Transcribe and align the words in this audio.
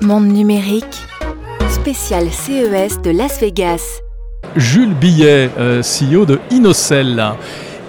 Monde 0.00 0.26
numérique, 0.28 0.84
spécial 1.68 2.26
CES 2.30 3.00
de 3.02 3.10
Las 3.10 3.40
Vegas. 3.40 4.00
Jules 4.56 4.94
Billet, 4.94 5.50
euh, 5.58 5.82
CEO 5.82 6.26
de 6.26 6.38
Innocell. 6.50 7.22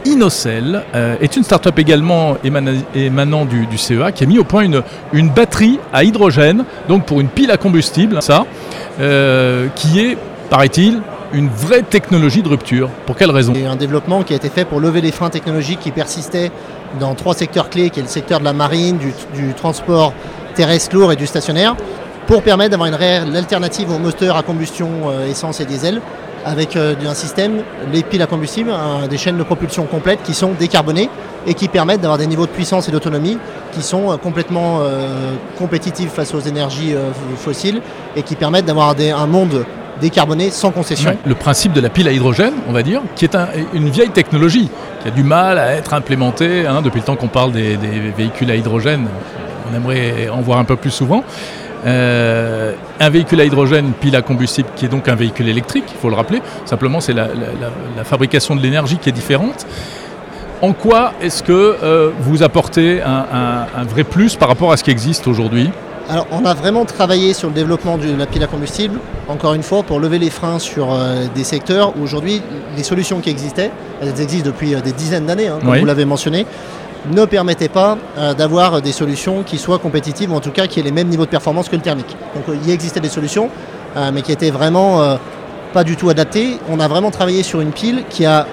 Innocell 0.06 0.84
euh, 0.94 1.16
est 1.20 1.36
une 1.36 1.44
start-up 1.44 1.78
également 1.80 2.36
émana- 2.44 2.82
émanant 2.94 3.46
du, 3.46 3.66
du 3.66 3.78
CEA 3.78 4.12
qui 4.12 4.24
a 4.24 4.28
mis 4.28 4.38
au 4.40 4.44
point 4.44 4.64
une, 4.64 4.82
une 5.14 5.30
batterie 5.30 5.80
à 5.92 6.04
hydrogène, 6.04 6.64
donc 6.88 7.06
pour 7.06 7.20
une 7.22 7.28
pile 7.28 7.52
à 7.52 7.58
combustible, 7.58 8.22
ça, 8.22 8.46
euh, 9.00 9.68
qui 9.76 10.00
est, 10.00 10.18
paraît-il, 10.50 11.02
une 11.34 11.50
vraie 11.50 11.82
technologie 11.82 12.44
de 12.44 12.48
rupture. 12.50 12.90
Pour 13.08 13.16
quelle 13.18 13.32
raison? 13.32 13.54
C'est 13.56 13.66
un 13.66 13.76
développement 13.76 14.24
qui 14.24 14.34
a 14.34 14.36
été 14.38 14.50
fait 14.50 14.64
pour 14.64 14.80
lever 14.80 15.02
les 15.02 15.12
freins 15.12 15.32
technologiques 15.32 15.80
qui 15.80 15.92
persistaient 15.92 16.52
dans 17.00 17.14
trois 17.16 17.34
secteurs 17.34 17.70
clés, 17.70 17.90
qui 17.90 18.00
est 18.00 18.04
le 18.04 18.08
secteur 18.10 18.40
de 18.40 18.46
la 18.46 18.54
marine, 18.54 18.98
du, 18.98 19.12
du 19.36 19.54
transport 19.54 20.14
terrestre 20.56 20.96
lourd 20.96 21.12
et 21.12 21.16
du 21.16 21.28
stationnaire, 21.28 21.76
pour 22.28 22.42
permettre 22.42 22.72
d'avoir 22.72 22.88
une 22.90 22.96
réelle 22.96 23.36
alternative 23.36 23.92
aux 23.92 24.00
moteurs 24.00 24.36
à 24.36 24.42
combustion 24.44 24.90
euh, 25.08 25.30
essence 25.30 25.60
et 25.62 25.66
diesel, 25.66 26.02
avec 26.44 26.76
euh, 26.76 26.96
un 27.08 27.14
système, 27.14 27.62
les 27.94 28.02
piles 28.04 28.22
à 28.22 28.28
combustible, 28.28 28.72
des 29.10 29.18
chaînes 29.18 29.38
de 29.38 29.44
propulsion 29.44 29.84
complètes 29.86 30.20
qui 30.24 30.34
sont 30.34 30.52
décarbonées 30.60 31.10
et 31.48 31.54
qui 31.54 31.68
permettent 31.68 32.02
d'avoir 32.02 32.18
des 32.18 32.26
niveaux 32.28 32.46
de 32.48 32.52
puissance 32.52 32.88
et 32.88 32.92
d'autonomie 32.92 33.38
qui 33.74 33.82
sont 33.84 34.12
euh, 34.12 34.18
complètement 34.18 34.80
compétitifs 35.58 36.12
face 36.12 36.34
aux 36.34 36.40
énergies 36.40 36.96
fossiles 37.38 37.82
et 38.16 38.24
qui 38.24 38.36
permettent 38.36 38.66
d'avoir 38.66 38.96
un 39.00 39.28
monde 39.28 39.66
décarboné 40.02 40.50
sans 40.50 40.72
concession. 40.72 41.12
Le 41.26 41.36
principe 41.36 41.72
de 41.74 41.82
la 41.82 41.90
pile 41.90 42.08
à 42.08 42.12
hydrogène, 42.12 42.54
on 42.68 42.74
va 42.74 42.84
dire, 42.84 43.02
qui 43.16 43.24
est 43.26 43.36
un- 43.36 43.48
une 43.74 43.90
vieille 43.90 44.10
technologie, 44.10 44.70
qui 45.02 45.08
a 45.08 45.12
du 45.12 45.24
mal 45.24 45.58
à 45.58 45.72
être 45.74 45.94
implémentée 45.94 46.66
hein, 46.68 46.82
depuis 46.82 47.00
le 47.00 47.06
temps 47.06 47.16
qu'on 47.16 47.28
parle 47.30 47.52
des 47.54 47.78
véhicules 48.18 48.52
à 48.52 48.56
hydrogène. 48.56 49.08
On 49.72 49.76
aimerait 49.76 50.30
en 50.30 50.42
voir 50.42 50.60
un 50.60 50.64
peu 50.66 50.76
plus 50.76 50.92
souvent. 50.92 51.24
Euh, 51.86 52.74
un 53.00 53.10
véhicule 53.10 53.40
à 53.42 53.46
hydrogène, 53.46 53.92
pile 54.00 54.16
à 54.16 54.22
combustible, 54.22 54.70
qui 54.76 54.86
est 54.86 54.90
donc 54.90 55.08
un 55.08 55.16
véhicule 55.16 55.48
électrique, 55.48 55.84
il 55.90 55.98
faut 56.00 56.10
le 56.10 56.16
rappeler. 56.16 56.42
Simplement, 56.66 57.00
c'est 57.00 57.14
la, 57.14 57.28
la- 57.28 57.34
la- 57.34 57.72
la 57.98 58.04
fabrication 58.04 58.56
de 58.56 58.62
l'énergie 58.62 58.98
qui 58.98 59.10
est 59.10 59.12
différente. 59.14 59.66
En 60.62 60.74
quoi 60.74 61.12
est-ce 61.22 61.44
que 61.44 61.52
euh, 61.84 62.10
vous 62.22 62.42
apportez 62.42 63.02
un, 63.04 63.26
un- 63.32 63.66
un 63.82 63.84
vrai 63.84 64.04
plus 64.04 64.36
par 64.36 64.48
rapport 64.48 64.72
à 64.72 64.78
ce 64.78 64.84
qui 64.84 64.90
existe 64.92 65.28
aujourd'hui? 65.28 65.70
Alors, 66.10 66.28
on 66.32 66.46
a 66.46 66.54
vraiment 66.54 66.86
travaillé 66.86 67.34
sur 67.34 67.50
le 67.50 67.54
développement 67.56 67.98
de 67.98 68.16
la 68.16 68.26
pile 68.28 68.44
à 68.44 68.48
combustible, 68.48 69.00
encore 69.28 69.54
une 69.56 69.64
fois, 69.64 69.82
pour 69.84 70.00
lever 70.00 70.20
les 70.20 70.30
freins 70.30 70.60
sur 70.60 70.94
euh, 70.94 71.26
des 71.36 71.44
secteurs 71.44 71.94
où 71.98 72.04
aujourd'hui, 72.04 72.42
les 72.78 72.84
solutions 72.84 73.20
qui 73.20 73.30
existaient, 73.32 73.72
elles 74.02 74.22
existent 74.22 74.46
depuis 74.48 74.76
des 74.76 74.92
dizaines 74.92 75.26
d'années, 75.26 75.48
hein, 75.48 75.58
comme 75.62 75.70
Oui. 75.72 75.80
vous 75.80 75.86
l'avez 75.86 76.06
mentionné, 76.06 76.46
ne 77.12 77.26
permettaient 77.26 77.70
pas 77.70 77.98
euh, 78.18 78.34
d'avoir 78.34 78.82
des 78.82 78.92
solutions 78.92 79.44
qui 79.44 79.58
soient 79.58 79.80
compétitives, 79.80 80.32
ou 80.32 80.36
en 80.36 80.40
tout 80.40 80.52
cas 80.52 80.68
qui 80.68 80.80
aient 80.80 80.84
les 80.84 80.92
mêmes 80.92 81.08
niveaux 81.08 81.26
de 81.26 81.30
performance 81.30 81.70
que 81.70 81.76
le 81.76 81.82
thermique. 81.82 82.16
Donc, 82.36 82.50
euh, 82.50 82.58
il 82.64 82.70
existait 82.72 83.00
des 83.00 83.10
solutions, 83.10 83.50
euh, 83.96 84.12
mais 84.14 84.22
qui 84.22 84.32
étaient 84.32 84.52
vraiment 84.52 85.18
pas 85.74 85.84
du 85.84 85.96
tout 85.96 86.10
adaptées. 86.10 86.58
On 86.70 86.80
a 86.80 86.88
vraiment 86.88 87.12
travaillé 87.12 87.44
sur 87.44 87.62
une 87.62 87.72
pile 87.72 88.04
qui 88.10 88.26
a 88.26 88.48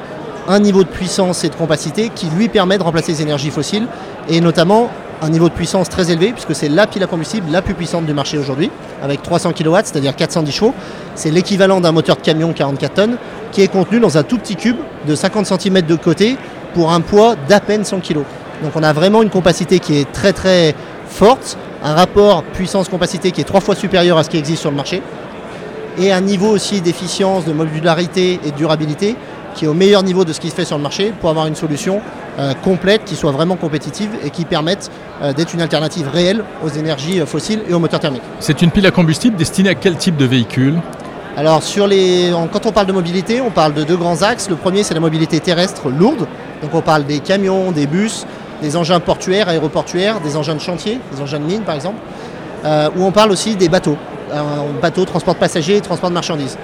un 0.48 0.58
niveau 0.58 0.82
de 0.82 0.88
puissance 0.88 1.44
et 1.44 1.48
de 1.48 1.54
compacité 1.54 2.10
qui 2.14 2.26
lui 2.26 2.48
permet 2.48 2.78
de 2.78 2.82
remplacer 2.82 3.12
les 3.12 3.22
énergies 3.22 3.50
fossiles 3.50 3.86
et 4.28 4.40
notamment 4.40 4.90
un 5.22 5.30
niveau 5.30 5.48
de 5.48 5.54
puissance 5.54 5.88
très 5.88 6.10
élevé 6.10 6.32
puisque 6.32 6.54
c'est 6.54 6.68
la 6.68 6.88
pile 6.88 7.04
à 7.04 7.06
combustible 7.06 7.46
la 7.52 7.62
plus 7.62 7.74
puissante 7.74 8.06
du 8.06 8.12
marché 8.12 8.38
aujourd'hui 8.38 8.70
avec 9.00 9.22
300 9.22 9.52
kW, 9.52 9.76
c'est-à-dire 9.84 10.16
410 10.16 10.52
chevaux. 10.52 10.74
C'est 11.14 11.30
l'équivalent 11.30 11.80
d'un 11.80 11.92
moteur 11.92 12.16
de 12.16 12.22
camion 12.22 12.52
44 12.52 12.94
tonnes 12.94 13.16
qui 13.52 13.62
est 13.62 13.68
contenu 13.68 14.00
dans 14.00 14.18
un 14.18 14.24
tout 14.24 14.38
petit 14.38 14.56
cube 14.56 14.78
de 15.06 15.14
50 15.14 15.46
cm 15.46 15.82
de 15.82 15.94
côté 15.94 16.36
pour 16.74 16.92
un 16.92 17.00
poids 17.00 17.36
d'à 17.48 17.60
peine 17.60 17.84
100 17.84 18.00
kg. 18.00 18.18
Donc 18.62 18.72
on 18.76 18.82
a 18.82 18.92
vraiment 18.92 19.22
une 19.22 19.30
compacité 19.30 19.78
qui 19.80 19.98
est 19.98 20.10
très 20.10 20.32
très 20.32 20.74
forte, 21.08 21.58
un 21.82 21.94
rapport 21.94 22.42
puissance-compacité 22.44 23.32
qui 23.32 23.40
est 23.40 23.44
trois 23.44 23.60
fois 23.60 23.74
supérieur 23.74 24.18
à 24.18 24.24
ce 24.24 24.30
qui 24.30 24.38
existe 24.38 24.60
sur 24.60 24.70
le 24.70 24.76
marché 24.76 25.02
et 25.98 26.12
un 26.12 26.20
niveau 26.20 26.48
aussi 26.48 26.80
d'efficience, 26.80 27.44
de 27.44 27.52
modularité 27.52 28.40
et 28.44 28.50
de 28.50 28.56
durabilité 28.56 29.16
qui 29.54 29.66
est 29.66 29.68
au 29.68 29.74
meilleur 29.74 30.02
niveau 30.02 30.24
de 30.24 30.32
ce 30.32 30.40
qui 30.40 30.48
se 30.48 30.54
fait 30.54 30.64
sur 30.64 30.76
le 30.76 30.82
marché 30.82 31.12
pour 31.20 31.28
avoir 31.28 31.46
une 31.46 31.54
solution 31.54 32.00
euh, 32.38 32.54
complète 32.64 33.04
qui 33.04 33.16
soit 33.16 33.32
vraiment 33.32 33.56
compétitive 33.56 34.10
et 34.24 34.30
qui 34.30 34.46
permette 34.46 34.90
euh, 35.20 35.34
d'être 35.34 35.52
une 35.52 35.60
alternative 35.60 36.08
réelle 36.08 36.42
aux 36.64 36.70
énergies 36.70 37.20
euh, 37.20 37.26
fossiles 37.26 37.60
et 37.68 37.74
aux 37.74 37.78
moteurs 37.78 38.00
thermiques. 38.00 38.22
C'est 38.40 38.62
une 38.62 38.70
pile 38.70 38.86
à 38.86 38.90
combustible 38.90 39.36
destinée 39.36 39.68
à 39.68 39.74
quel 39.74 39.96
type 39.96 40.16
de 40.16 40.24
véhicule? 40.24 40.80
Alors 41.36 41.62
sur 41.62 41.86
les, 41.86 42.30
quand 42.52 42.64
on 42.66 42.72
parle 42.72 42.86
de 42.86 42.92
mobilité, 42.92 43.40
on 43.40 43.50
parle 43.50 43.74
de 43.74 43.84
deux 43.84 43.96
grands 43.96 44.22
axes. 44.22 44.48
Le 44.48 44.56
premier 44.56 44.82
c'est 44.82 44.94
la 44.94 45.00
mobilité 45.00 45.40
terrestre 45.40 45.90
lourde, 45.90 46.26
donc 46.62 46.74
on 46.74 46.80
parle 46.80 47.04
des 47.04 47.20
camions, 47.20 47.72
des 47.72 47.86
bus, 47.86 48.26
des 48.62 48.76
engins 48.76 49.00
portuaires, 49.00 49.48
aéroportuaires, 49.48 50.20
des 50.20 50.36
engins 50.36 50.54
de 50.54 50.60
chantier, 50.60 50.98
des 51.12 51.20
engins 51.20 51.40
de 51.40 51.44
mine 51.44 51.62
par 51.62 51.74
exemple, 51.74 51.98
euh, 52.64 52.88
ou 52.96 53.04
on 53.04 53.10
parle 53.12 53.32
aussi 53.32 53.56
des 53.56 53.68
bateaux, 53.68 53.96
Un 54.32 54.80
bateaux 54.80 55.04
transport 55.04 55.34
de 55.34 55.40
passagers, 55.40 55.80
transport 55.80 56.08
de 56.08 56.14
marchandises. 56.14 56.56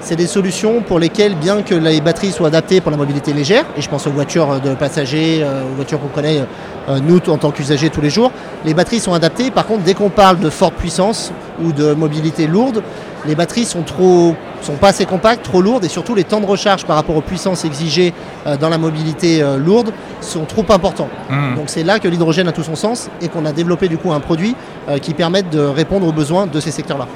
C'est 0.00 0.16
des 0.16 0.26
solutions 0.26 0.82
pour 0.82 0.98
lesquelles, 0.98 1.34
bien 1.34 1.62
que 1.62 1.74
les 1.74 2.02
batteries 2.02 2.32
soient 2.32 2.48
adaptées 2.48 2.82
pour 2.82 2.90
la 2.90 2.98
mobilité 2.98 3.32
légère, 3.32 3.64
et 3.74 3.80
je 3.80 3.88
pense 3.88 4.06
aux 4.06 4.10
voitures 4.10 4.60
de 4.60 4.74
passagers, 4.74 5.40
euh, 5.42 5.62
aux 5.62 5.76
voitures 5.76 5.98
qu'on 5.98 6.08
connaît 6.08 6.42
euh, 6.90 6.98
nous 7.00 7.18
en 7.28 7.38
tant 7.38 7.50
qu'usagers 7.50 7.88
tous 7.88 8.02
les 8.02 8.10
jours, 8.10 8.30
les 8.66 8.74
batteries 8.74 9.00
sont 9.00 9.14
adaptées. 9.14 9.50
Par 9.50 9.66
contre, 9.66 9.82
dès 9.84 9.94
qu'on 9.94 10.10
parle 10.10 10.38
de 10.40 10.50
forte 10.50 10.74
puissance 10.74 11.32
ou 11.64 11.72
de 11.72 11.94
mobilité 11.94 12.46
lourde, 12.46 12.82
les 13.26 13.34
batteries 13.34 13.64
sont 13.64 13.82
trop, 13.82 14.34
sont 14.64 14.74
pas 14.74 14.88
assez 14.88 15.06
compactes, 15.06 15.44
trop 15.44 15.62
lourdes, 15.62 15.84
et 15.84 15.88
surtout 15.88 16.14
les 16.14 16.24
temps 16.24 16.40
de 16.40 16.46
recharge 16.46 16.84
par 16.84 16.96
rapport 16.96 17.16
aux 17.16 17.20
puissances 17.20 17.64
exigées 17.64 18.12
euh, 18.46 18.56
dans 18.56 18.68
la 18.68 18.78
mobilité 18.78 19.42
euh, 19.42 19.58
lourde 19.58 19.92
sont 20.20 20.44
trop 20.44 20.64
importants. 20.70 21.08
Hmm. 21.30 21.54
Donc 21.56 21.64
c'est 21.66 21.84
là 21.84 21.98
que 21.98 22.08
l'hydrogène 22.08 22.48
a 22.48 22.52
tout 22.52 22.62
son 22.62 22.76
sens 22.76 23.10
et 23.20 23.28
qu'on 23.28 23.44
a 23.44 23.52
développé 23.52 23.88
du 23.88 23.98
coup 23.98 24.12
un 24.12 24.20
produit 24.20 24.56
euh, 24.88 24.98
qui 24.98 25.14
permette 25.14 25.50
de 25.50 25.60
répondre 25.60 26.06
aux 26.06 26.12
besoins 26.12 26.46
de 26.46 26.60
ces 26.60 26.70
secteurs-là. 26.70 27.06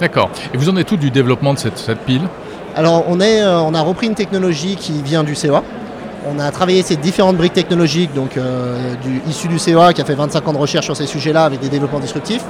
D'accord. 0.00 0.30
Et 0.54 0.56
vous 0.56 0.68
en 0.68 0.76
êtes 0.76 0.86
tout 0.86 0.96
du 0.96 1.10
développement 1.10 1.54
de 1.54 1.58
cette, 1.58 1.78
cette 1.78 2.00
pile? 2.00 2.22
Alors 2.74 3.04
on, 3.08 3.20
est, 3.20 3.44
on 3.44 3.74
a 3.74 3.80
repris 3.82 4.06
une 4.06 4.14
technologie 4.14 4.76
qui 4.76 5.02
vient 5.02 5.24
du 5.24 5.34
CEA. 5.34 5.62
On 6.24 6.38
a 6.38 6.50
travaillé 6.52 6.82
ces 6.82 6.96
différentes 6.96 7.36
briques 7.36 7.52
technologiques 7.52 8.14
donc, 8.14 8.36
euh, 8.36 8.94
du, 9.02 9.20
issues 9.28 9.48
du 9.48 9.58
CEA 9.58 9.92
qui 9.92 10.00
a 10.00 10.04
fait 10.04 10.14
25 10.14 10.46
ans 10.46 10.52
de 10.52 10.58
recherche 10.58 10.84
sur 10.84 10.96
ces 10.96 11.06
sujets-là 11.06 11.44
avec 11.44 11.60
des 11.60 11.68
développements 11.68 11.98
disruptifs. 11.98 12.44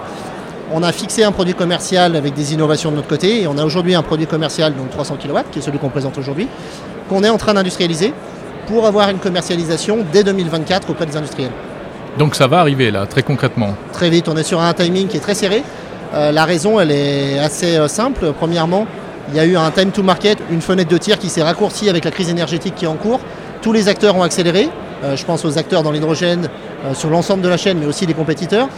On 0.75 0.83
a 0.83 0.91
fixé 0.91 1.23
un 1.23 1.33
produit 1.33 1.53
commercial 1.53 2.17
avec 2.17 2.33
des 2.33 2.55
innovations 2.55 2.91
de 2.91 2.97
notre 2.97 3.09
côté 3.09 3.43
et 3.43 3.47
on 3.47 3.59
a 3.59 3.65
aujourd'hui 3.65 3.95
un 3.95 4.03
produit 4.03 4.27
commercial 4.27 4.75
donc 4.75 4.89
300 4.91 5.19
kW 5.23 5.39
qui 5.51 5.59
est 5.59 5.63
celui 5.63 5.79
qu'on 5.79 5.91
présente 5.91 6.17
aujourd'hui 6.17 6.49
qu'on 7.11 7.23
est 7.23 7.29
en 7.29 7.37
train 7.37 7.53
d'industrialiser 7.53 8.15
pour 8.67 8.87
avoir 8.87 9.11
une 9.11 9.19
commercialisation 9.19 9.99
dès 10.11 10.25
2024 10.25 10.89
auprès 10.89 11.05
des 11.05 11.17
industriels. 11.17 11.51
Donc 12.19 12.35
ça 12.35 12.47
va 12.47 12.61
arriver 12.61 12.91
là, 12.91 13.05
très 13.05 13.23
concrètement. 13.23 13.75
très 13.93 14.09
vite. 14.09 14.29
On 14.31 14.37
est 14.37 14.45
sur 14.45 14.63
un 14.63 14.73
timing 14.73 15.09
qui 15.09 15.19
est 15.19 15.21
très 15.21 15.35
serré. 15.35 15.63
Euh, 16.15 16.33
la 16.33 16.47
raison, 16.47 16.81
elle 16.81 16.91
est 16.91 17.39
assez 17.39 17.77
euh, 17.77 17.87
simple. 17.89 18.33
Premièrement, 18.39 18.87
il 19.29 19.37
y 19.37 19.41
a 19.41 19.45
eu 19.45 19.57
un 19.57 19.71
time 19.71 19.91
to 19.91 20.03
market, 20.03 20.39
une 20.51 20.63
fenêtre 20.63 20.91
de 20.91 20.97
tir 20.97 21.19
qui 21.19 21.29
s'est 21.29 21.43
raccourcie 21.43 21.91
avec 21.91 22.05
la 22.05 22.11
crise 22.11 22.31
énergétique 22.31 22.77
qui 22.77 22.87
est 22.87 22.89
en 22.89 22.97
cours. 22.97 23.21
Tous 23.61 23.73
les 23.73 23.89
acteurs 23.89 24.17
ont 24.17 24.23
accéléré. 24.23 24.71
Euh, 25.05 25.17
je 25.17 25.25
pense 25.27 25.45
aux 25.45 25.59
acteurs 25.59 25.83
dans 25.83 25.93
l'hydrogène 25.93 26.49
sur 26.95 27.11
l'ensemble 27.11 27.43
de 27.43 27.49
la 27.49 27.57
chaîne, 27.57 27.79
mais 27.79 27.87
aussi 27.87 28.07
les 28.07 28.15
compétiteurs. 28.15 28.69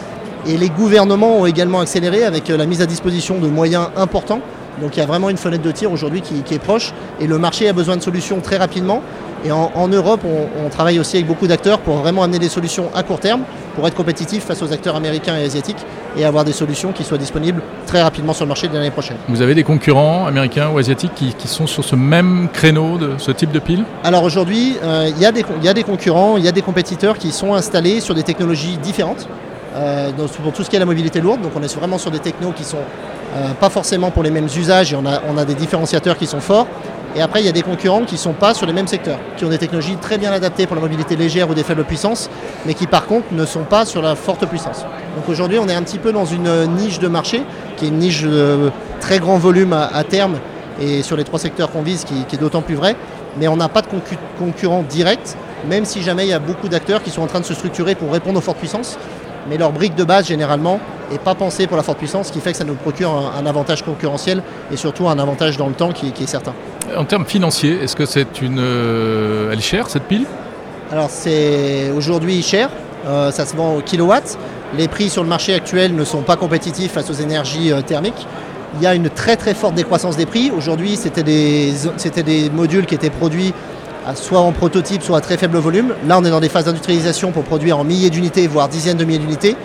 Et 0.47 0.57
les 0.57 0.69
gouvernements 0.69 1.39
ont 1.39 1.45
également 1.45 1.79
accéléré 1.79 2.23
avec 2.23 2.49
euh, 2.49 2.57
la 2.57 2.65
mise 2.65 2.81
à 2.81 2.85
disposition 2.85 3.39
de 3.39 3.47
moyens 3.47 3.87
importants. 3.97 4.41
Donc 4.81 4.97
il 4.97 4.99
y 4.99 5.03
a 5.03 5.05
vraiment 5.05 5.29
une 5.29 5.37
fenêtre 5.37 5.63
de 5.63 5.71
tir 5.71 5.91
aujourd'hui 5.91 6.21
qui, 6.21 6.41
qui 6.43 6.53
est 6.53 6.59
proche. 6.59 6.93
Et 7.19 7.27
le 7.27 7.37
marché 7.37 7.67
a 7.69 7.73
besoin 7.73 7.95
de 7.97 8.01
solutions 8.01 8.41
très 8.41 8.57
rapidement. 8.57 9.01
Et 9.45 9.51
en, 9.51 9.71
en 9.75 9.87
Europe, 9.87 10.21
on, 10.25 10.65
on 10.65 10.69
travaille 10.69 10.99
aussi 10.99 11.17
avec 11.17 11.27
beaucoup 11.27 11.47
d'acteurs 11.47 11.79
pour 11.79 11.95
vraiment 11.97 12.23
amener 12.23 12.39
des 12.39 12.49
solutions 12.49 12.89
à 12.95 13.03
court 13.03 13.19
terme, 13.19 13.41
pour 13.75 13.87
être 13.87 13.95
compétitif 13.95 14.43
face 14.43 14.61
aux 14.63 14.73
acteurs 14.73 14.95
américains 14.95 15.37
et 15.37 15.43
asiatiques, 15.43 15.85
et 16.17 16.25
avoir 16.25 16.45
des 16.45 16.51
solutions 16.51 16.91
qui 16.93 17.03
soient 17.03 17.19
disponibles 17.19 17.61
très 17.85 18.01
rapidement 18.01 18.33
sur 18.33 18.45
le 18.45 18.49
marché 18.49 18.67
de 18.67 18.73
l'année 18.73 18.91
prochaine. 18.91 19.17
Vous 19.29 19.41
avez 19.41 19.53
des 19.53 19.63
concurrents 19.63 20.25
américains 20.25 20.69
ou 20.73 20.77
asiatiques 20.79 21.13
qui, 21.13 21.33
qui 21.33 21.47
sont 21.47 21.67
sur 21.67 21.83
ce 21.83 21.95
même 21.95 22.49
créneau 22.51 22.97
de 22.97 23.11
ce 23.17 23.31
type 23.31 23.51
de 23.51 23.59
pile? 23.59 23.83
Alors 24.03 24.23
aujourd'hui, 24.23 24.77
euh, 24.83 25.09
y, 25.09 25.19
il 25.19 25.63
y 25.63 25.67
a 25.67 25.73
des 25.73 25.83
concurrents, 25.83 26.37
il 26.37 26.43
y 26.43 26.47
a 26.47 26.51
des 26.51 26.63
compétiteurs 26.63 27.17
qui 27.17 27.31
sont 27.31 27.53
installés 27.53 27.99
sur 27.99 28.15
des 28.15 28.23
technologies 28.23 28.77
différentes, 28.77 29.27
euh, 29.75 30.11
pour 30.11 30.53
tout 30.53 30.63
ce 30.63 30.69
qui 30.69 30.75
est 30.75 30.79
la 30.79 30.85
mobilité 30.85 31.21
lourde. 31.21 31.41
Donc 31.41 31.51
on 31.55 31.61
est 31.61 31.75
vraiment 31.75 31.97
sur 31.97 32.11
des 32.11 32.19
technos 32.19 32.51
qui 32.51 32.63
sont 32.63 32.77
euh, 33.35 33.49
pas 33.59 33.69
forcément 33.69 34.11
pour 34.11 34.23
les 34.23 34.31
mêmes 34.31 34.45
usages, 34.45 34.93
et 34.93 34.95
on 34.95 35.37
a, 35.37 35.45
des 35.45 35.55
différenciateurs 35.55 36.17
qui 36.17 36.25
sont 36.25 36.39
forts. 36.39 36.67
Et 37.17 37.21
après, 37.21 37.41
il 37.41 37.45
y 37.45 37.49
a 37.49 37.53
des 37.53 37.61
concurrents 37.61 38.03
qui 38.03 38.15
ne 38.15 38.19
sont 38.19 38.33
pas 38.33 38.53
sur 38.53 38.65
les 38.65 38.73
mêmes 38.73 38.87
secteurs, 38.87 39.19
qui 39.37 39.45
ont 39.45 39.49
des 39.49 39.57
technologies 39.57 39.95
très 39.95 40.17
bien 40.17 40.33
adaptées 40.33 40.67
pour 40.67 40.75
la 40.75 40.81
mobilité 40.81 41.15
légère 41.15 41.49
ou 41.49 41.53
des 41.53 41.63
faibles 41.63 41.85
puissances, 41.85 42.29
mais 42.65 42.73
qui 42.73 42.87
par 42.87 43.05
contre 43.05 43.27
ne 43.31 43.45
sont 43.45 43.63
pas 43.63 43.85
sur 43.85 44.01
la 44.01 44.15
forte 44.15 44.45
puissance. 44.45 44.85
Donc 45.15 45.29
aujourd'hui, 45.29 45.57
on 45.59 45.67
est 45.67 45.73
un 45.73 45.83
petit 45.83 45.97
peu 45.97 46.11
dans 46.11 46.25
une 46.25 46.67
niche 46.75 46.99
de 46.99 47.07
marché, 47.07 47.43
qui 47.77 47.85
est 47.85 47.87
une 47.87 47.99
niche 47.99 48.23
de 48.23 48.69
très 48.99 49.19
grand 49.19 49.37
volume 49.37 49.71
à, 49.73 50.03
terme, 50.03 50.35
et 50.81 51.03
sur 51.03 51.15
les 51.15 51.23
trois 51.23 51.39
secteurs 51.39 51.71
qu'on 51.71 51.83
vise, 51.83 52.03
qui, 52.03 52.25
qui 52.25 52.35
est 52.35 52.39
d'autant 52.39 52.61
plus 52.61 52.75
vrai. 52.75 52.97
Mais 53.37 53.47
on 53.47 53.55
n'a 53.55 53.69
pas 53.69 53.81
de 53.81 53.87
concu- 53.87 54.17
concurrents 54.37 54.83
directs, 54.83 55.35
même 55.69 55.85
si 55.85 56.01
jamais 56.01 56.25
il 56.25 56.29
y 56.29 56.33
a 56.33 56.39
beaucoup 56.39 56.67
d'acteurs 56.67 57.01
qui 57.01 57.11
sont 57.11 57.21
en 57.21 57.27
train 57.27 57.39
de 57.39 57.45
se 57.45 57.53
structurer 57.53 57.95
pour 57.95 58.11
répondre 58.11 58.37
aux 58.37 58.41
fortes 58.41 58.57
puissances. 58.57 58.97
Mais 59.49 59.57
leur 59.57 59.71
brique 59.71 59.95
de 59.95 60.03
base, 60.03 60.27
généralement, 60.27 60.79
n'est 61.11 61.17
pas 61.19 61.35
pensée 61.35 61.67
pour 61.67 61.77
la 61.77 61.83
forte 61.83 61.99
puissance, 61.99 62.27
ce 62.27 62.31
qui 62.31 62.39
fait 62.39 62.51
que 62.51 62.57
ça 62.57 62.63
nous 62.63 62.73
procure 62.75 63.11
un, 63.11 63.39
un 63.39 63.45
avantage 63.45 63.83
concurrentiel 63.83 64.41
et 64.71 64.77
surtout 64.77 65.07
un 65.07 65.19
avantage 65.19 65.55
dans 65.57 65.67
le 65.67 65.73
temps 65.75 65.91
qui- 65.91 66.11
qui 66.11 66.23
est 66.23 66.27
certain. 66.27 66.53
En 66.97 67.05
termes 67.05 67.25
financiers, 67.25 67.77
est-ce 67.83 67.95
que 67.95 68.05
c'est 68.05 68.41
une. 68.41 68.57
euh, 68.59 69.51
elle 69.51 69.59
est 69.59 69.61
chère 69.61 69.89
cette 69.89 70.03
pile? 70.03 70.25
Alors 70.91 71.09
c'est 71.09 71.91
aujourd'hui 71.95 72.41
cher, 72.43 72.69
euh, 73.07 73.31
ça 73.31 73.45
se 73.45 73.55
vend 73.55 73.75
au 73.75 73.81
kilowatt. 73.81 74.37
les 74.77 74.87
prix 74.87 75.09
sur 75.09 75.21
le 75.23 75.29
marché 75.29 75.53
actuel 75.53 75.95
ne 75.95 76.03
sont 76.03 76.21
pas 76.21 76.35
compétitifs 76.37 76.91
face 76.91 77.09
aux 77.09 77.13
énergies 77.13 77.71
euh, 77.71 77.81
thermiques. 77.81 78.25
Il 78.77 78.83
y 78.83 78.87
a 78.87 78.93
une 78.95 79.09
très 79.09 79.37
très 79.37 79.53
forte 79.53 79.75
décroissance 79.75 80.17
des 80.17 80.25
prix. 80.25 80.51
Aujourd'hui, 80.51 80.97
c'était 80.97 81.23
des, 81.23 82.49
modules 82.53 82.85
qui 82.87 82.95
étaient 82.95 83.09
produits 83.11 83.53
soit 84.13 84.39
en 84.41 84.51
prototype, 84.51 85.01
soit 85.01 85.17
à 85.17 85.21
très 85.21 85.37
faible 85.37 85.57
volume. 85.57 85.93
Là, 86.07 86.17
on 86.19 86.23
est 86.25 86.29
dans 86.29 86.39
des 86.39 86.49
phases 86.49 86.65
d'industrialisation 86.65 87.31
pour 87.31 87.43
produire 87.43 87.79
en 87.79 87.83
milliers 87.83 88.09
d'unités, 88.11 88.45
voire 88.47 88.69
dizaines 88.69 88.97
de 88.97 89.05
milliers 89.05 89.17
d'unités. 89.19 89.55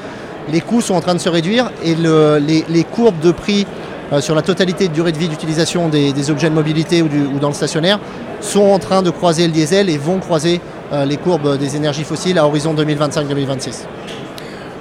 Les 0.50 0.60
coûts 0.62 0.80
sont 0.80 0.94
en 0.94 1.00
train 1.00 1.14
de 1.14 1.20
se 1.20 1.28
réduire 1.28 1.70
et 1.84 1.94
le- 1.94 2.38
les, 2.38 2.64
les 2.68 2.84
courbes 2.84 3.20
de 3.20 3.30
prix 3.32 3.66
euh, 4.12 4.20
sur 4.20 4.34
la 4.34 4.42
totalité 4.42 4.88
de 4.88 4.92
durée 4.94 5.12
de 5.12 5.18
vie 5.18 5.28
d'utilisation 5.28 5.88
des, 5.88 6.12
des 6.12 6.30
objets 6.30 6.48
de 6.48 6.54
mobilité 6.54 7.02
ou, 7.02 7.08
du- 7.08 7.26
ou 7.26 7.38
dans 7.38 7.48
le 7.48 7.54
stationnaire 7.54 8.00
sont 8.40 8.62
en 8.64 8.78
train 8.78 9.02
de 9.02 9.10
croiser 9.10 9.46
le 9.46 9.52
diesel 9.52 9.90
et 9.90 9.98
vont 9.98 10.18
croiser 10.18 10.60
euh, 10.92 11.04
les 11.04 11.18
courbes 11.18 11.58
des 11.58 11.76
énergies 11.76 12.04
fossiles 12.04 12.38
à 12.38 12.46
horizon 12.46 12.74
2025-2026. 12.74 13.82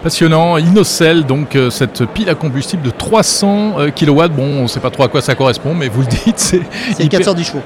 Passionnant. 0.02 0.58
Innocell, 0.58 1.26
donc 1.26 1.56
euh, 1.58 1.70
cette 1.70 2.06
pile 2.06 2.30
à 2.30 2.36
combustible 2.36 2.82
de 2.84 2.90
300 2.90 3.74
euh, 3.80 3.92
kW. 3.92 4.30
Bon, 4.30 4.44
on 4.60 4.62
ne 4.64 4.68
sait 4.68 4.80
pas 4.80 4.90
trop 4.92 5.04
à 5.04 5.10
quoi 5.10 5.22
ça 5.22 5.36
correspond, 5.36 5.74
mais 5.76 5.90
vous 5.90 6.02
le 6.02 6.08
dites, 6.08 6.40
c'est 6.40 6.62
C'est 6.96 7.04
hyper, 7.04 7.20
410 7.20 7.44
chevaux. 7.44 7.62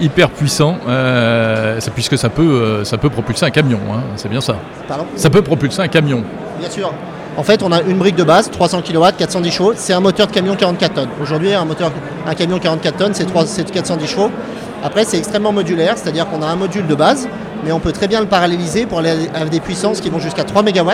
Hyper 0.00 0.30
puissant. 0.30 0.76
euh, 0.88 1.76
c'est- 1.80 1.90
puisque 1.92 2.16
ça 2.18 2.28
peut, 2.28 2.42
euh, 2.42 2.84
ça 2.84 2.98
peut 2.98 3.10
propulser 3.10 3.44
un 3.46 3.50
camion. 3.50 3.78
hein, 3.92 4.00
c'est 4.16 4.28
bien 4.28 4.40
ça. 4.40 4.56
Pardon 4.86 5.04
Ça 5.16 5.30
peut 5.30 5.42
propulser 5.42 5.80
un 5.80 5.88
camion. 5.88 6.22
Bien 6.60 6.70
sûr. 6.70 6.92
En 7.36 7.42
fait, 7.44 7.62
on 7.62 7.70
a 7.70 7.82
une 7.82 7.98
brique 7.98 8.16
de 8.16 8.24
base, 8.24 8.50
300 8.50 8.82
kW, 8.82 9.12
410 9.16 9.50
chevaux. 9.52 9.72
C'est 9.76 9.92
un 9.92 10.00
moteur 10.00 10.26
de 10.26 10.32
camion 10.32 10.56
44 10.56 10.94
tonnes. 10.94 11.08
Aujourd'hui, 11.22 11.54
un, 11.54 11.64
moteur, 11.64 11.92
un 12.26 12.34
camion 12.34 12.58
44 12.58 12.96
tonnes, 12.96 13.14
c'est 13.14 13.26
3 13.26 13.46
c'est 13.46 13.70
410 13.70 14.08
chevaux. 14.08 14.30
Après, 14.82 15.04
c'est 15.04 15.18
extrêmement 15.18 15.52
modulaire, 15.52 15.94
c'est-à-dire 15.96 16.26
qu'on 16.28 16.42
a 16.42 16.46
un 16.46 16.56
module 16.56 16.86
de 16.86 16.94
base, 16.96 17.28
mais 17.64 17.70
on 17.72 17.78
peut 17.80 17.92
très 17.92 18.08
bien 18.08 18.20
le 18.20 18.26
paralléliser 18.26 18.86
pour 18.86 18.98
aller 18.98 19.12
à 19.34 19.44
des 19.44 19.60
puissances 19.60 20.00
qui 20.00 20.10
vont 20.10 20.18
jusqu'à 20.18 20.44
3 20.44 20.62
MW. 20.62 20.90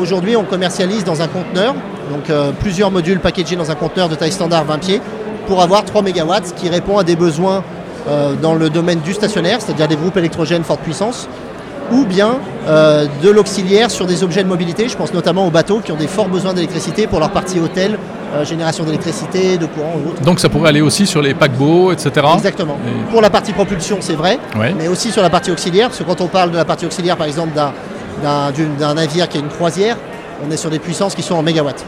Aujourd'hui, 0.00 0.36
on 0.36 0.44
commercialise 0.44 1.04
dans 1.04 1.22
un 1.22 1.28
conteneur, 1.28 1.74
donc 2.10 2.28
euh, 2.30 2.50
plusieurs 2.58 2.90
modules 2.90 3.18
packagés 3.20 3.56
dans 3.56 3.70
un 3.70 3.74
conteneur 3.74 4.08
de 4.08 4.14
taille 4.14 4.30
standard 4.32 4.64
20 4.64 4.78
pieds, 4.78 5.00
pour 5.46 5.62
avoir 5.62 5.84
3 5.84 6.02
MW 6.02 6.52
qui 6.56 6.68
répond 6.68 6.98
à 6.98 7.04
des 7.04 7.16
besoins 7.16 7.62
dans 8.40 8.54
le 8.54 8.70
domaine 8.70 9.00
du 9.00 9.12
stationnaire, 9.12 9.60
c'est-à-dire 9.60 9.88
des 9.88 9.96
groupes 9.96 10.16
électrogènes 10.16 10.64
forte 10.64 10.80
puissance, 10.80 11.28
ou 11.92 12.04
bien 12.04 12.36
euh, 12.68 13.06
de 13.22 13.30
l'auxiliaire 13.30 13.90
sur 13.90 14.06
des 14.06 14.22
objets 14.22 14.42
de 14.44 14.48
mobilité. 14.48 14.88
Je 14.88 14.96
pense 14.96 15.12
notamment 15.14 15.46
aux 15.46 15.50
bateaux 15.50 15.80
qui 15.80 15.90
ont 15.92 15.96
des 15.96 16.06
forts 16.06 16.28
besoins 16.28 16.52
d'électricité 16.52 17.06
pour 17.06 17.18
leur 17.18 17.30
partie 17.30 17.58
hôtel, 17.60 17.98
euh, 18.34 18.44
génération 18.44 18.84
d'électricité, 18.84 19.56
de 19.56 19.64
courant 19.66 19.94
ou 20.04 20.10
autre. 20.10 20.20
Donc 20.20 20.38
ça 20.38 20.50
pourrait 20.50 20.68
aller 20.68 20.82
aussi 20.82 21.06
sur 21.06 21.22
les 21.22 21.32
paquebots, 21.32 21.92
etc. 21.92 22.10
Exactement. 22.34 22.76
Et- 22.86 23.10
Pour 23.10 23.22
la 23.22 23.30
partie 23.30 23.52
propulsion, 23.54 23.98
c'est 24.00 24.12
vrai, 24.16 24.38
Ouais. 24.58 24.74
mais 24.76 24.86
aussi 24.88 25.10
sur 25.10 25.22
la 25.22 25.30
partie 25.30 25.50
auxiliaire, 25.50 25.88
parce 25.88 25.98
que 25.98 26.04
quand 26.04 26.20
on 26.20 26.26
parle 26.28 26.50
de 26.50 26.56
la 26.56 26.66
partie 26.66 26.84
auxiliaire, 26.84 27.16
par 27.16 27.26
exemple, 27.26 27.52
d'un- 27.54 27.72
navire 28.94 29.28
qui 29.28 29.38
a 29.38 29.40
une 29.40 29.48
croisière, 29.48 29.96
on 30.46 30.50
est 30.50 30.56
sur 30.58 30.68
des 30.70 30.78
puissances 30.78 31.14
qui 31.14 31.22
sont 31.22 31.36
en 31.36 31.42
mégawatts. 31.42 31.84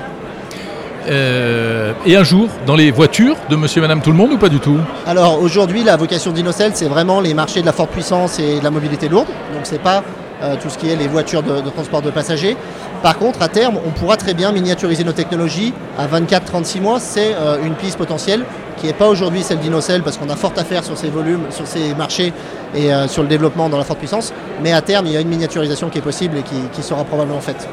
Euh, 1.09 1.93
et 2.05 2.17
un 2.17 2.25
jour, 2.25 2.49
dans 2.67 2.77
les 2.77 2.91
voitures 2.91 3.37
de 3.49 3.57
monsieur 3.57 3.79
et 3.79 3.83
madame 3.83 4.03
tout 4.03 4.11
le 4.11 4.17
monde 4.17 4.33
ou 4.33 4.39
pas 4.39 4.49
du 4.49 4.61
tout 4.61 4.79
Alors 5.07 5.41
aujourd'hui, 5.41 5.83
la 5.83 5.97
vocation 5.97 6.33
d'Innocell, 6.33 6.73
c'est 6.75 6.89
vraiment 6.89 7.21
les 7.21 7.35
marchés 7.35 7.61
de 7.61 7.67
la 7.67 7.73
forte 7.73 7.91
puissance 7.91 8.39
et 8.39 8.59
de 8.59 8.65
la 8.65 8.71
mobilité 8.71 9.09
lourde. 9.09 9.29
Donc 9.55 9.63
c'est 9.65 9.81
pas 9.81 10.03
euh, 10.43 10.57
tout 10.61 10.69
ce 10.69 10.79
qui 10.79 10.91
est 10.91 10.97
les 10.97 11.09
voitures 11.09 11.43
de, 11.43 11.69
transport 11.71 12.03
de 12.03 12.11
passagers. 12.11 12.57
Par 13.03 13.19
contre, 13.19 13.41
à 13.43 13.49
terme, 13.49 13.79
on 13.87 13.91
pourra 13.91 14.17
très 14.17 14.35
bien 14.35 14.53
miniaturiser 14.53 15.05
nos 15.05 15.13
technologies. 15.13 15.73
À 15.99 16.07
24-36 16.07 16.81
mois, 16.81 17.01
c'est 17.01 17.35
euh, 17.35 17.65
une 17.65 17.75
piste 17.75 17.97
potentielle 17.97 18.45
qui 18.77 18.87
n'est 18.87 18.93
pas 18.93 19.09
aujourd'hui 19.09 19.43
celle 19.43 19.59
d'Innocell 19.59 20.03
parce 20.03 20.17
qu'on 20.17 20.31
a 20.31 20.37
fort 20.37 20.53
à 20.57 20.65
faire 20.65 20.85
sur 20.85 20.97
ces 20.97 21.09
volumes, 21.09 21.45
sur 21.51 21.67
ces 21.67 21.95
marchés 21.95 22.33
et 22.75 22.89
sur 23.09 23.23
le 23.23 23.29
développement 23.29 23.69
dans 23.69 23.77
la 23.77 23.85
forte 23.85 23.99
puissance. 23.99 24.33
Mais 24.63 24.73
à 24.73 24.81
terme, 24.81 25.05
il 25.05 25.13
y 25.13 25.17
a 25.19 25.21
une 25.21 25.29
miniaturisation 25.29 25.91
qui 25.91 25.99
est 25.99 26.03
possible 26.03 26.39
et 26.39 26.43
qui 26.43 26.83
sera 26.83 27.05
probablement 27.05 27.43
faite. 27.43 27.69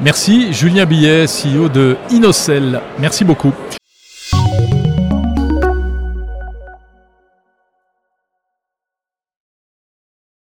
Merci 0.00 0.52
Julien 0.52 0.84
Billet, 0.84 1.26
CEO 1.26 1.68
de 1.68 1.96
Innocell. 2.10 2.80
Merci 2.98 3.24
beaucoup. 3.24 3.52